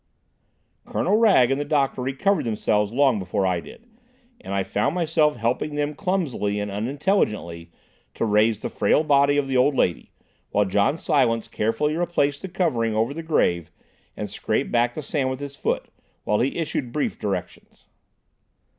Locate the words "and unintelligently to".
6.59-8.25